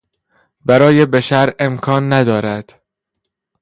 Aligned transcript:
برای 0.65 1.05
بشر 1.05 1.53
امکان 1.59 2.13
ندارد. 2.13 2.81